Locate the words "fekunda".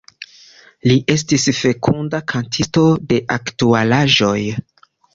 1.59-2.23